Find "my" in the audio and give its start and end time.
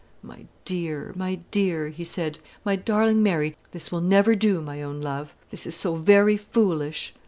0.23-0.47, 1.15-1.41, 2.65-2.75, 4.59-4.81